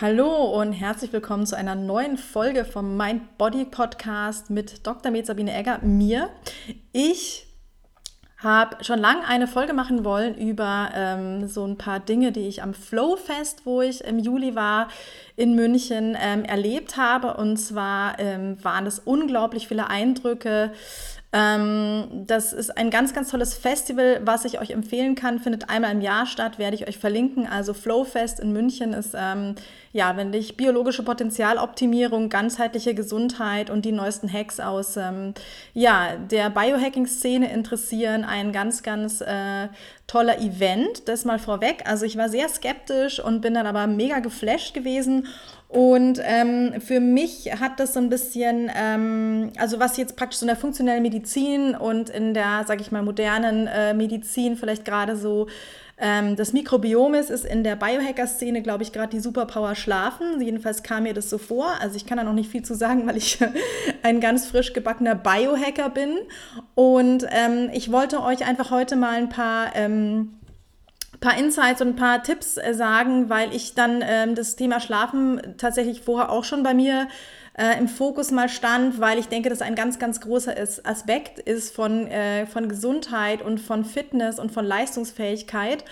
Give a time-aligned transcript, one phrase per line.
[0.00, 5.12] Hallo und herzlich willkommen zu einer neuen Folge vom Mind Body Podcast mit Dr.
[5.12, 6.30] Med Sabine Egger, mir.
[6.90, 7.46] Ich
[8.38, 12.62] habe schon lange eine Folge machen wollen über ähm, so ein paar Dinge, die ich
[12.62, 14.88] am Flowfest, wo ich im Juli war,
[15.36, 17.36] in München ähm, erlebt habe.
[17.36, 20.72] Und zwar ähm, waren es unglaublich viele Eindrücke,
[21.32, 25.38] ähm, das ist ein ganz, ganz tolles Festival, was ich euch empfehlen kann.
[25.38, 27.46] Findet einmal im Jahr statt, werde ich euch verlinken.
[27.46, 29.54] Also Flowfest in München ist, ähm,
[29.92, 35.34] ja, wenn dich biologische Potenzialoptimierung, ganzheitliche Gesundheit und die neuesten Hacks aus, ähm,
[35.72, 39.68] ja, der Biohacking-Szene interessieren, ein ganz, ganz äh,
[40.08, 41.08] toller Event.
[41.08, 41.84] Das mal vorweg.
[41.86, 45.28] Also ich war sehr skeptisch und bin dann aber mega geflasht gewesen
[45.70, 50.44] und ähm, für mich hat das so ein bisschen, ähm, also was jetzt praktisch so
[50.44, 55.16] in der funktionellen Medizin und in der, sage ich mal, modernen äh, Medizin vielleicht gerade
[55.16, 55.46] so
[55.96, 60.40] ähm, das Mikrobiom ist, ist in der Biohacker-Szene, glaube ich, gerade die Superpower Schlafen.
[60.40, 61.68] Jedenfalls kam mir das so vor.
[61.80, 63.38] Also ich kann da noch nicht viel zu sagen, weil ich
[64.02, 66.16] ein ganz frisch gebackener Biohacker bin.
[66.74, 70.39] Und ähm, ich wollte euch einfach heute mal ein paar ähm,
[71.20, 75.40] paar Insights und ein paar Tipps äh, sagen, weil ich dann ähm, das Thema Schlafen
[75.58, 77.08] tatsächlich vorher auch schon bei mir
[77.58, 80.54] äh, im Fokus mal stand, weil ich denke, dass ein ganz, ganz großer
[80.84, 85.84] Aspekt ist von, äh, von Gesundheit und von Fitness und von Leistungsfähigkeit.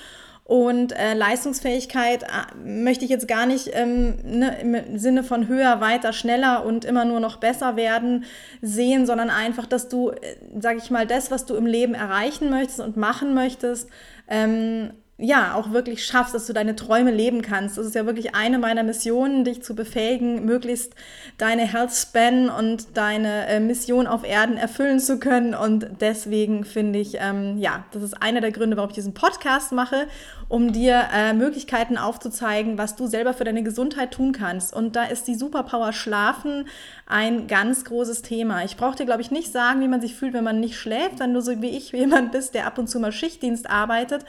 [0.44, 2.26] Und äh, Leistungsfähigkeit äh,
[2.64, 7.04] möchte ich jetzt gar nicht ähm, ne, im Sinne von höher, weiter, schneller und immer
[7.04, 8.24] nur noch besser werden
[8.62, 12.48] sehen, sondern einfach, dass du, äh, sage ich mal, das, was du im Leben erreichen
[12.48, 13.90] möchtest und machen möchtest,
[14.26, 17.76] ähm, ja, auch wirklich schaffst, dass du deine Träume leben kannst.
[17.76, 20.94] Das ist ja wirklich eine meiner Missionen, dich zu befähigen, möglichst
[21.38, 25.54] deine Health Span und deine äh, Mission auf Erden erfüllen zu können.
[25.54, 29.72] Und deswegen finde ich, ähm, ja, das ist einer der Gründe, warum ich diesen Podcast
[29.72, 30.06] mache,
[30.48, 34.74] um dir äh, Möglichkeiten aufzuzeigen, was du selber für deine Gesundheit tun kannst.
[34.74, 36.66] Und da ist die Superpower Schlafen
[37.06, 38.64] ein ganz großes Thema.
[38.64, 41.20] Ich brauche dir, glaube ich, nicht sagen, wie man sich fühlt, wenn man nicht schläft.
[41.20, 44.24] Wenn du so wie ich jemand bist, der ab und zu mal Schichtdienst arbeitet,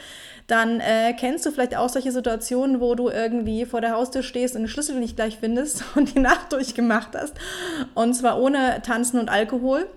[0.48, 4.56] dann äh, kennst du vielleicht auch solche Situationen, wo du irgendwie vor der Haustür stehst
[4.56, 7.36] und den Schlüssel nicht gleich findest und die Nacht durchgemacht hast.
[7.94, 9.88] Und zwar ohne Tanzen und Alkohol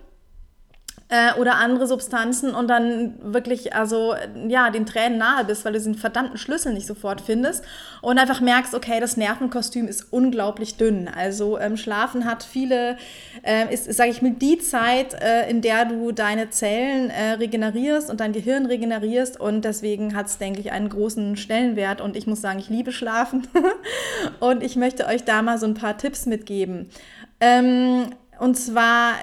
[1.13, 4.15] äh, oder andere Substanzen und dann wirklich, also
[4.49, 7.63] ja, den Tränen nahe bist, weil du diesen verdammten Schlüssel nicht sofort findest
[8.01, 11.09] und einfach merkst, okay, das Nervenkostüm ist unglaublich dünn.
[11.15, 12.97] Also ähm, Schlafen hat viele,
[13.43, 18.09] äh, ist, sage ich mal, die Zeit, äh, in der du deine Zellen äh, regenerierst
[18.09, 22.27] und dein Gehirn regenerierst und deswegen hat es, denke ich, einen großen Stellenwert und ich
[22.27, 23.47] muss sagen, ich liebe Schlafen
[24.41, 26.89] und ich möchte euch da mal so ein paar Tipps mitgeben.
[27.39, 28.07] Ähm,
[28.43, 29.15] und zwar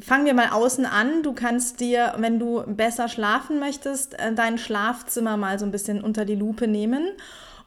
[0.00, 1.22] fangen wir mal außen an.
[1.22, 6.02] Du kannst dir, wenn du besser schlafen möchtest, äh, dein Schlafzimmer mal so ein bisschen
[6.02, 7.12] unter die Lupe nehmen.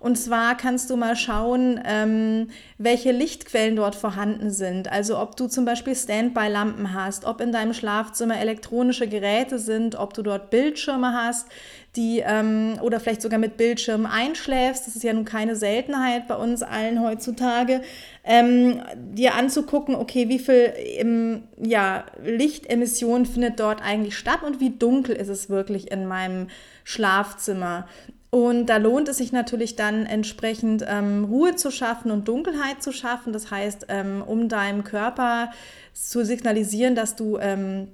[0.04, 4.92] Und zwar kannst du mal schauen, ähm, welche Lichtquellen dort vorhanden sind.
[4.92, 10.14] Also ob du zum Beispiel Standby-Lampen hast, ob in deinem Schlafzimmer elektronische Geräte sind, ob
[10.14, 11.48] du dort Bildschirme hast,
[11.96, 14.88] die ähm, oder vielleicht sogar mit Bildschirm einschläfst.
[14.88, 17.82] Das ist ja nun keine Seltenheit bei uns allen heutzutage.
[18.26, 24.72] Ähm, dir anzugucken, okay, wie viel ähm, ja, Lichtemission findet dort eigentlich statt und wie
[24.72, 26.48] dunkel ist es wirklich in meinem
[26.84, 27.88] Schlafzimmer.
[28.34, 32.92] Und da lohnt es sich natürlich dann entsprechend ähm, Ruhe zu schaffen und Dunkelheit zu
[32.92, 33.32] schaffen.
[33.32, 35.52] Das heißt, ähm, um deinem Körper
[35.94, 37.90] zu signalisieren, dass du ähm,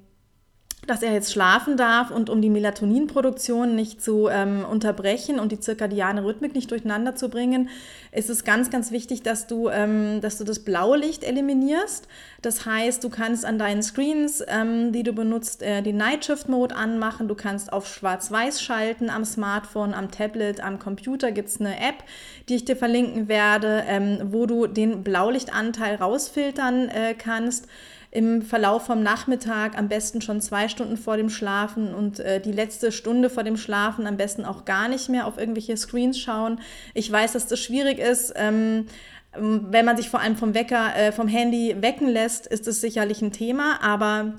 [0.89, 5.59] dass er jetzt schlafen darf und um die Melatoninproduktion nicht zu ähm, unterbrechen und die
[5.59, 7.69] zirkadiane Rhythmik nicht durcheinander zu bringen,
[8.11, 12.07] ist es ganz, ganz wichtig, dass du, ähm, dass du das blaue Licht eliminierst.
[12.41, 16.49] Das heißt, du kannst an deinen Screens, ähm, die du benutzt, äh, die Night Shift
[16.49, 17.27] Mode anmachen.
[17.27, 22.03] Du kannst auf Schwarz-Weiß schalten am Smartphone, am Tablet, am Computer gibt es eine App,
[22.47, 27.67] die ich dir verlinken werde, ähm, wo du den Blaulichtanteil rausfiltern äh, kannst
[28.11, 32.51] im Verlauf vom Nachmittag, am besten schon zwei Stunden vor dem Schlafen und äh, die
[32.51, 36.59] letzte Stunde vor dem Schlafen am besten auch gar nicht mehr auf irgendwelche Screens schauen.
[36.93, 38.33] Ich weiß, dass das schwierig ist.
[38.35, 38.87] Ähm,
[39.33, 43.21] wenn man sich vor allem vom Wecker, äh, vom Handy wecken lässt, ist es sicherlich
[43.21, 44.33] ein Thema, aber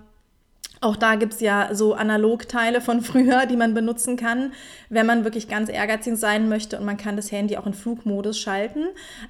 [0.83, 4.53] auch da gibt es ja so Analogteile von früher, die man benutzen kann,
[4.89, 8.39] wenn man wirklich ganz ehrgeizig sein möchte und man kann das Handy auch in Flugmodus
[8.39, 8.85] schalten.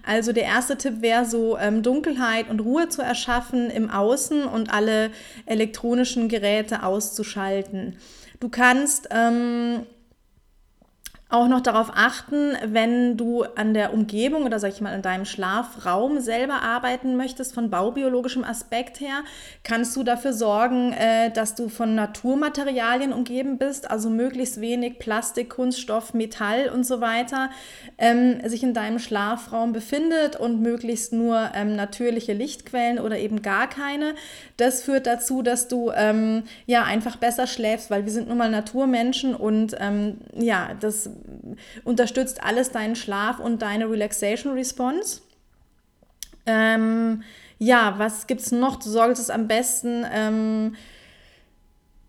[0.07, 4.73] Also der erste Tipp wäre so, ähm, Dunkelheit und Ruhe zu erschaffen im Außen und
[4.73, 5.11] alle
[5.47, 7.97] elektronischen Geräte auszuschalten.
[8.39, 9.87] Du kannst ähm,
[11.31, 15.25] auch noch darauf achten, wenn du an der Umgebung oder sag ich mal an deinem
[15.25, 19.23] Schlafraum selber arbeiten möchtest, von baubiologischem Aspekt her,
[19.63, 25.51] kannst du dafür sorgen, äh, dass du von Naturmaterialien umgeben bist, also möglichst wenig Plastik,
[25.51, 27.51] Kunststoff, Metall und so weiter
[27.99, 33.69] ähm, sich in deinem Schlafraum befindet und möglichst nur ähm, natürliche Lichtquellen oder eben gar
[33.69, 34.15] keine.
[34.57, 38.51] Das führt dazu, dass du ähm, ja einfach besser schläfst, weil wir sind nun mal
[38.51, 39.77] Naturmenschen und
[40.35, 41.11] ja, das
[41.85, 45.21] unterstützt alles deinen Schlaf und deine Relaxation Response.
[46.47, 47.23] Ähm,
[47.59, 48.77] ja, was gibt es noch?
[48.77, 50.77] Du solltest am besten ähm,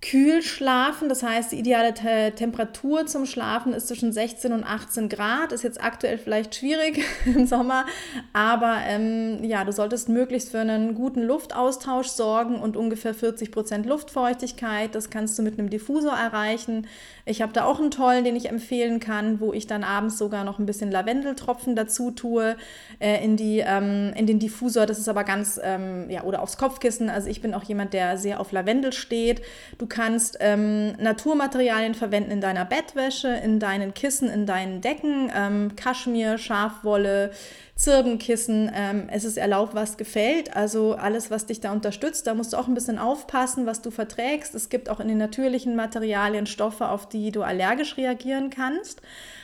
[0.02, 1.10] kühl schlafen.
[1.10, 5.52] Das heißt, die ideale Te Temperatur zum Schlafen ist zwischen 16 und 18 Grad.
[5.52, 7.86] Ist jetzt aktuell vielleicht schwierig im Sommer,
[8.34, 13.86] aber ähm, ja, du solltest möglichst für einen guten Luftaustausch sorgen und ungefähr 40 Prozent
[13.86, 14.96] Luftfeuchtigkeit.
[14.96, 16.88] Das kannst du mit einem Diffusor erreichen.
[17.26, 20.44] Ich habe da auch einen tollen, den ich empfehlen kann, wo ich dann abends sogar
[20.44, 22.56] noch ein bisschen Lavendeltropfen dazu tue
[23.00, 24.88] äh, in, die, ähm, in den Diffusor.
[24.88, 27.10] Das ist aber ganz, ähm, ja, oder aufs Kopfkissen.
[27.10, 29.44] Also ich bin auch jemand, der sehr auf Lavendel steht.
[29.78, 35.76] Du kannst ähm, Naturmaterialien verwenden in deiner Bettwäsche, in deinen Kissen, in deinen Decken, ähm,
[35.76, 37.32] Kaschmir, Schafwolle,
[37.76, 38.72] Zirbenkissen.
[38.74, 40.56] Ähm, es ist erlaubt, was gefällt.
[40.56, 42.26] Also alles, was dich da unterstützt.
[42.26, 44.56] Da musst du auch ein bisschen aufpassen, was du verträgst.
[44.56, 49.02] Es gibt auch in den natürlichen Materialien Stoffe, auf die du allergisch reagieren kannst.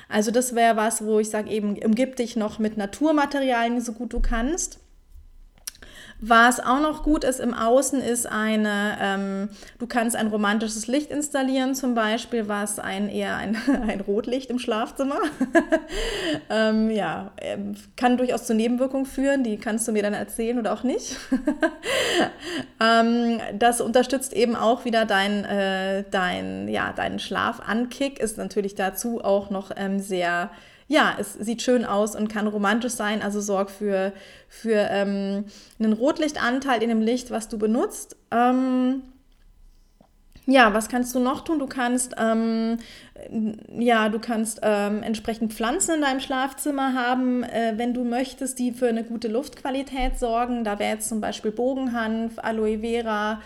[0.10, 4.14] Also das wäre was, wo ich sage, eben umgib dich noch mit Naturmaterialien so gut
[4.14, 4.80] du kannst.
[6.20, 11.12] Was auch noch gut ist im Außen ist eine, ähm, du kannst ein romantisches Licht
[11.12, 13.56] installieren, zum Beispiel, was ein eher ein,
[13.88, 15.20] ein Rotlicht im Schlafzimmer.
[16.50, 20.74] ähm, ja, ähm, kann durchaus zu Nebenwirkungen führen, die kannst du mir dann erzählen oder
[20.74, 21.18] auch nicht.
[22.82, 29.24] ähm, das unterstützt eben auch wieder dein, äh, dein, ja, deinen Schlafankick, ist natürlich dazu
[29.24, 30.50] auch noch ähm, sehr
[30.88, 33.22] ja, es sieht schön aus und kann romantisch sein.
[33.22, 34.14] Also sorg für,
[34.48, 35.46] für ähm,
[35.80, 38.16] einen Rotlichtanteil in dem Licht, was du benutzt.
[38.32, 39.02] Ähm,
[40.50, 41.60] ja, was kannst du noch tun?
[41.60, 42.78] Du kannst, ähm,
[43.78, 48.72] ja, du kannst ähm, entsprechend Pflanzen in deinem Schlafzimmer haben, äh, wenn du möchtest, die
[48.72, 50.64] für eine gute Luftqualität sorgen.
[50.64, 53.42] Da wäre jetzt zum Beispiel Bogenhanf, Aloe Vera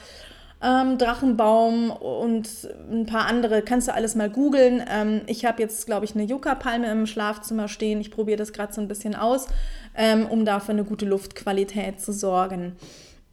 [0.64, 2.50] ähm, Drachenbaum und
[2.92, 3.62] ein paar andere.
[3.62, 4.84] Kannst du alles mal googeln.
[4.90, 8.00] Ähm, ich habe jetzt, glaube ich, eine Yucca-Palme im Schlafzimmer stehen.
[8.02, 9.48] Ich probiere das gerade so ein bisschen aus,
[9.96, 12.76] ähm, um dafür eine gute Luftqualität zu sorgen.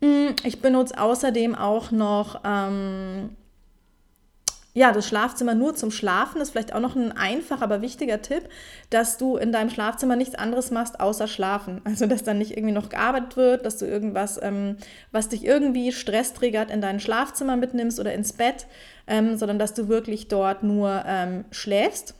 [0.00, 3.30] Mm, ich benutze außerdem auch noch ähm,
[4.78, 8.48] ja, das Schlafzimmer nur zum Schlafen ist vielleicht auch noch ein einfacher, aber wichtiger Tipp,
[8.90, 11.80] dass du in deinem Schlafzimmer nichts anderes machst, außer schlafen.
[11.88, 14.76] Also, dass dann nicht irgendwie noch gearbeitet wird, dass du irgendwas, ähm,
[15.10, 18.66] was dich irgendwie Stress triggert, in dein Schlafzimmer mitnimmst oder ins Bett,
[19.08, 22.14] ähm, sondern dass du wirklich dort nur ähm, schläfst.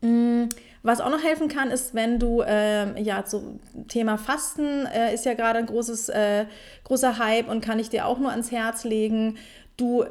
[0.00, 0.48] Mhm.
[0.82, 5.26] Was auch noch helfen kann, ist, wenn du, äh, ja, so Thema Fasten äh, ist
[5.26, 6.46] ja gerade ein großes, äh,
[6.84, 9.36] großer Hype und kann ich dir auch nur ans Herz legen.
[9.80, 10.04] Du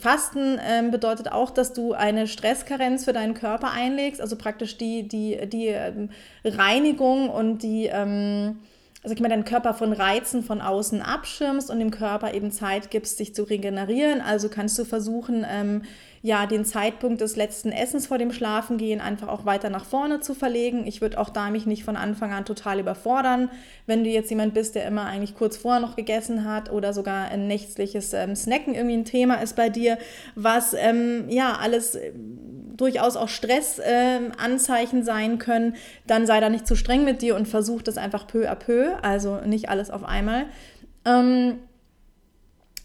[0.00, 5.06] Fasten ähm, bedeutet auch, dass du eine Stresskarenz für deinen Körper einlegst, also praktisch die,
[5.06, 6.08] die, die ähm,
[6.42, 8.60] Reinigung und die, ähm,
[9.02, 12.90] also ich meine, deinen Körper von Reizen von außen abschirmst und dem Körper eben Zeit
[12.90, 14.22] gibst, sich zu regenerieren.
[14.22, 15.82] Also kannst du versuchen, ähm,
[16.22, 20.34] ja, den Zeitpunkt des letzten Essens vor dem Schlafengehen einfach auch weiter nach vorne zu
[20.34, 20.86] verlegen.
[20.86, 23.50] Ich würde auch da mich nicht von Anfang an total überfordern.
[23.86, 27.28] Wenn du jetzt jemand bist, der immer eigentlich kurz vorher noch gegessen hat oder sogar
[27.28, 29.96] ein nächtliches ähm, Snacken irgendwie ein Thema ist bei dir,
[30.34, 32.12] was ähm, ja alles äh,
[32.76, 35.74] durchaus auch Stressanzeichen ähm, äh, sein können,
[36.06, 38.94] dann sei da nicht zu streng mit dir und versuch das einfach peu à peu,
[39.00, 40.46] also nicht alles auf einmal.
[41.06, 41.60] Ähm,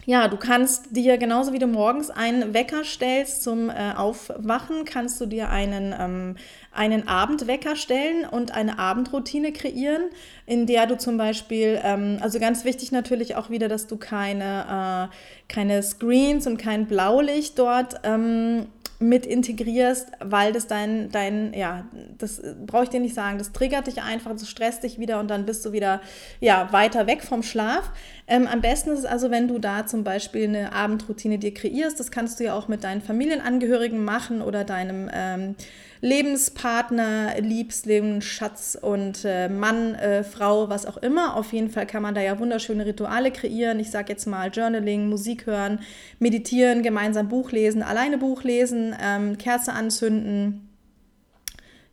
[0.06, 5.20] ja, du kannst dir genauso wie du morgens einen Wecker stellst zum äh, Aufwachen, kannst
[5.20, 6.36] du dir einen, ähm,
[6.72, 10.04] einen Abendwecker stellen und eine Abendroutine kreieren,
[10.46, 15.10] in der du zum Beispiel, ähm, also ganz wichtig natürlich auch wieder, dass du keine,
[15.10, 18.68] äh, keine Screens und kein Blaulicht dort ähm,
[19.10, 21.86] mit integrierst, weil das dein, dein, ja,
[22.18, 25.30] das brauche ich dir nicht sagen, das triggert dich einfach, das stresst dich wieder und
[25.30, 26.02] dann bist du wieder,
[26.40, 27.92] ja, weiter weg vom Schlaf.
[28.28, 32.00] Ähm, am besten ist es also, wenn du da zum Beispiel eine Abendroutine dir kreierst,
[32.00, 35.56] das kannst du ja auch mit deinen Familienangehörigen machen oder deinem ähm,
[36.02, 41.36] Lebenspartner, Liebsleben, Schatz und äh, Mann, äh, Frau, was auch immer.
[41.36, 43.80] Auf jeden Fall kann man da ja wunderschöne Rituale kreieren.
[43.80, 45.80] Ich sage jetzt mal Journaling, Musik hören,
[46.20, 50.70] meditieren, gemeinsam Buch lesen, alleine Buch lesen, ähm, Kerze anzünden.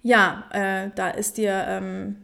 [0.03, 2.17] Ja, äh, da ist dir, ähm,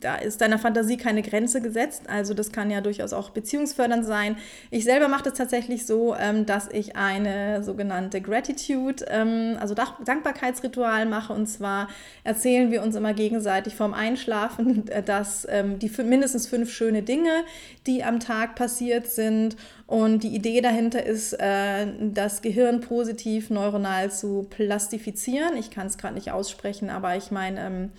[0.00, 2.04] da ist deiner Fantasie keine Grenze gesetzt.
[2.08, 4.36] Also das kann ja durchaus auch beziehungsfördernd sein.
[4.70, 11.06] Ich selber mache das tatsächlich so, ähm, dass ich eine sogenannte Gratitude, ähm, also Dankbarkeitsritual
[11.06, 11.32] mache.
[11.32, 11.88] Und zwar
[12.24, 17.44] erzählen wir uns immer gegenseitig vorm Einschlafen, dass ähm, die mindestens fünf schöne Dinge,
[17.86, 19.56] die am Tag passiert sind.
[19.86, 25.56] Und die Idee dahinter ist, äh, das Gehirn positiv neuronal zu plastifizieren.
[25.58, 27.92] Ich kann es gerade nicht aussprechen, aber ich meine, ähm,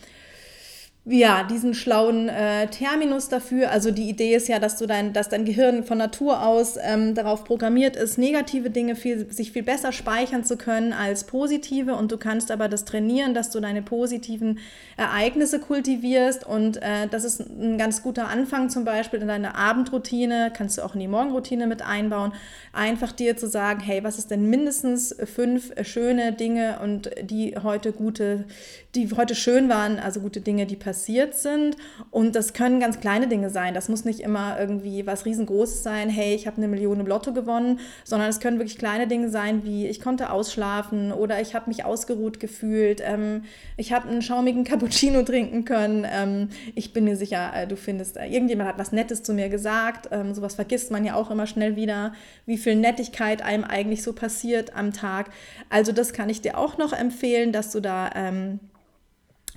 [1.03, 3.71] ja, diesen schlauen äh, Terminus dafür.
[3.71, 7.15] Also die Idee ist ja, dass du dein, dass dein Gehirn von Natur aus ähm,
[7.15, 11.95] darauf programmiert ist, negative Dinge viel, sich viel besser speichern zu können als positive.
[11.95, 14.59] Und du kannst aber das trainieren, dass du deine positiven
[14.95, 16.45] Ereignisse kultivierst.
[16.45, 20.83] Und äh, das ist ein ganz guter Anfang zum Beispiel in deine Abendroutine, kannst du
[20.83, 22.31] auch in die Morgenroutine mit einbauen.
[22.73, 27.91] Einfach dir zu sagen, hey, was ist denn mindestens fünf schöne Dinge und die heute
[27.91, 28.45] gute,
[28.93, 31.77] die heute schön waren, also gute Dinge, die passieren passiert sind.
[32.09, 33.73] Und das können ganz kleine Dinge sein.
[33.73, 37.31] Das muss nicht immer irgendwie was riesengroßes sein, hey, ich habe eine Million im Lotto
[37.31, 41.69] gewonnen, sondern es können wirklich kleine Dinge sein, wie ich konnte ausschlafen oder ich habe
[41.69, 43.43] mich ausgeruht gefühlt, ähm,
[43.77, 46.05] ich habe einen schaumigen Cappuccino trinken können.
[46.11, 49.47] Ähm, ich bin mir sicher, äh, du findest, äh, irgendjemand hat was Nettes zu mir
[49.47, 50.09] gesagt.
[50.11, 52.11] Ähm, sowas vergisst man ja auch immer schnell wieder,
[52.45, 55.29] wie viel Nettigkeit einem eigentlich so passiert am Tag.
[55.69, 58.59] Also das kann ich dir auch noch empfehlen, dass du da ähm,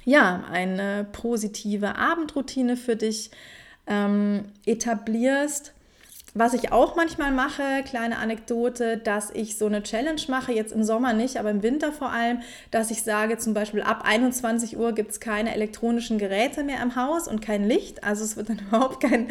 [0.04, 3.30] ja, eine positive Abendroutine für dich
[3.87, 5.74] ähm, etablierst.
[6.37, 10.83] Was ich auch manchmal mache, kleine Anekdote, dass ich so eine Challenge mache, jetzt im
[10.83, 12.41] Sommer nicht, aber im Winter vor allem,
[12.73, 16.97] dass ich sage, zum Beispiel ab 21 Uhr gibt es keine elektronischen Geräte mehr im
[16.97, 18.03] Haus und kein Licht.
[18.03, 19.29] Also es wird dann überhaupt kein,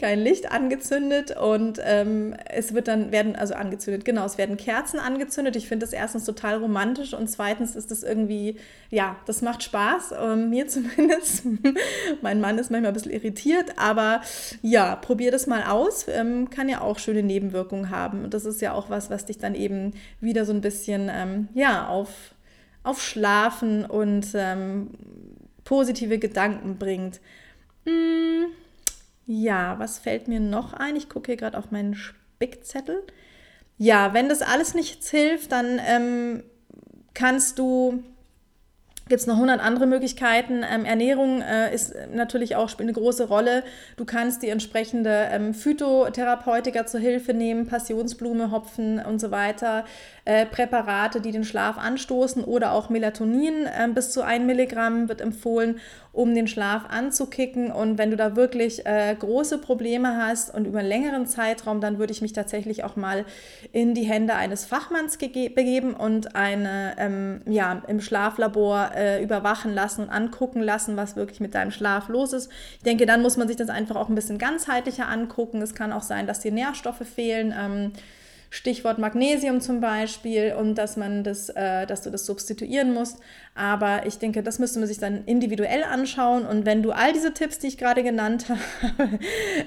[0.00, 5.00] kein Licht angezündet und ähm, es wird dann, werden, also angezündet, genau, es werden Kerzen
[5.00, 5.56] angezündet.
[5.56, 10.14] Ich finde das erstens total romantisch und zweitens ist das irgendwie, ja, das macht Spaß,
[10.22, 11.46] ähm, mir zumindest.
[12.22, 14.20] mein Mann ist manchmal ein bisschen irritiert, aber
[14.62, 16.06] ja, probier das mal aus.
[16.08, 18.24] Ähm, kann ja auch schöne Nebenwirkungen haben.
[18.24, 21.48] Und das ist ja auch was, was dich dann eben wieder so ein bisschen ähm,
[21.54, 22.34] ja, auf,
[22.82, 24.90] auf Schlafen und ähm,
[25.64, 27.20] positive Gedanken bringt.
[27.86, 28.46] Hm,
[29.26, 30.96] ja, was fällt mir noch ein?
[30.96, 33.02] Ich gucke hier gerade auf meinen Spickzettel.
[33.76, 36.42] Ja, wenn das alles nichts hilft, dann ähm,
[37.14, 38.04] kannst du
[39.08, 40.64] gibt es noch 100 andere Möglichkeiten.
[40.68, 43.62] Ähm, Ernährung äh, ist natürlich auch spielt eine große Rolle.
[43.96, 49.84] Du kannst die entsprechende ähm, Phytotherapeutika zur Hilfe nehmen, Passionsblume, Hopfen und so weiter,
[50.24, 55.20] äh, Präparate, die den Schlaf anstoßen oder auch Melatonin äh, bis zu 1 Milligramm wird
[55.20, 55.80] empfohlen
[56.14, 57.70] um den Schlaf anzukicken.
[57.70, 61.98] Und wenn du da wirklich äh, große Probleme hast und über einen längeren Zeitraum, dann
[61.98, 63.24] würde ich mich tatsächlich auch mal
[63.72, 70.02] in die Hände eines Fachmanns begeben und eine ähm, ja, im Schlaflabor äh, überwachen lassen
[70.02, 72.50] und angucken lassen, was wirklich mit deinem Schlaf los ist.
[72.78, 75.60] Ich denke, dann muss man sich das einfach auch ein bisschen ganzheitlicher angucken.
[75.62, 77.52] Es kann auch sein, dass dir Nährstoffe fehlen.
[77.58, 77.92] Ähm,
[78.54, 83.18] Stichwort Magnesium zum Beispiel und dass man das, äh, dass du das substituieren musst.
[83.56, 86.46] Aber ich denke, das müsste man sich dann individuell anschauen.
[86.46, 89.18] Und wenn du all diese Tipps, die ich gerade genannt habe,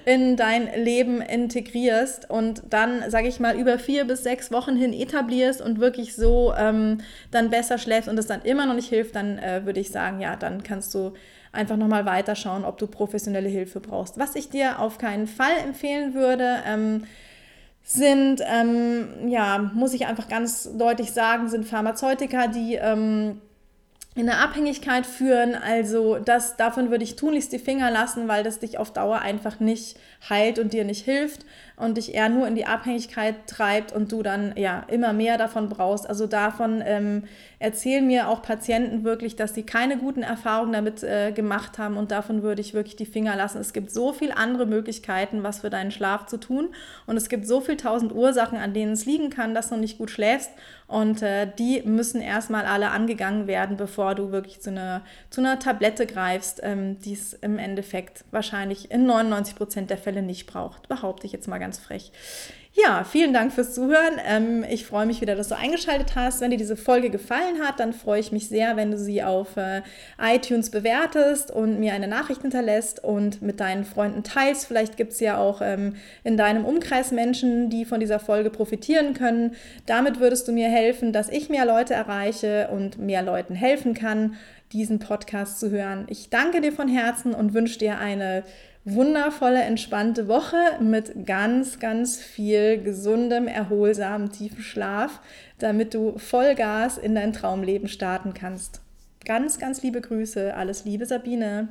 [0.05, 4.93] in dein Leben integrierst und dann, sage ich mal, über vier bis sechs Wochen hin
[4.93, 9.17] etablierst und wirklich so ähm, dann besser schläfst und es dann immer noch nicht hilft,
[9.17, 11.11] dann äh, würde ich sagen, ja, dann kannst du
[11.51, 14.17] einfach nochmal weiterschauen, ob du professionelle Hilfe brauchst.
[14.17, 17.03] Was ich dir auf keinen Fall empfehlen würde, ähm,
[17.89, 23.39] sind, ähm, ja, muss ich einfach ganz deutlich sagen, sind Pharmazeutika, die ähm,
[24.13, 25.55] in eine Abhängigkeit führen.
[25.55, 29.61] Also das, davon würde ich tunlichst die Finger lassen, weil das dich auf Dauer einfach
[29.61, 29.97] nicht
[30.29, 31.45] heilt und dir nicht hilft
[31.77, 35.69] und dich eher nur in die Abhängigkeit treibt und du dann ja immer mehr davon
[35.69, 36.09] brauchst.
[36.09, 37.25] Also davon ähm,
[37.59, 42.09] erzählen mir auch Patienten wirklich, dass sie keine guten Erfahrungen damit äh, gemacht haben und
[42.09, 43.59] davon würde ich wirklich die Finger lassen.
[43.59, 46.69] Es gibt so viele andere Möglichkeiten, was für deinen Schlaf zu tun
[47.05, 49.99] und es gibt so viele tausend Ursachen, an denen es liegen kann, dass du nicht
[49.99, 50.49] gut schläfst
[50.87, 55.59] und äh, die müssen erstmal alle angegangen werden, bevor du wirklich zu einer, zu einer
[55.59, 60.87] Tablette greifst, ähm, die es im Endeffekt wahrscheinlich in 99 Prozent der Fälle nicht braucht,
[60.87, 62.11] behaupte ich jetzt mal ganz ganz frech.
[62.71, 64.21] Ja, vielen Dank fürs Zuhören.
[64.25, 66.39] Ähm, ich freue mich wieder, dass du eingeschaltet hast.
[66.39, 69.57] Wenn dir diese Folge gefallen hat, dann freue ich mich sehr, wenn du sie auf
[69.57, 69.81] äh,
[70.21, 74.67] iTunes bewertest und mir eine Nachricht hinterlässt und mit deinen Freunden teilst.
[74.67, 79.13] Vielleicht gibt es ja auch ähm, in deinem Umkreis Menschen, die von dieser Folge profitieren
[79.15, 79.55] können.
[79.87, 84.35] Damit würdest du mir helfen, dass ich mehr Leute erreiche und mehr Leuten helfen kann,
[84.71, 86.05] diesen Podcast zu hören.
[86.09, 88.43] Ich danke dir von Herzen und wünsche dir eine
[88.87, 95.19] wundervolle, entspannte Woche mit ganz, ganz viel gesundem, erholsamem, tiefen Schlaf,
[95.59, 98.81] damit du Vollgas in dein Traumleben starten kannst.
[99.25, 100.53] Ganz, ganz liebe Grüße.
[100.55, 101.69] Alles Liebe, Sabine.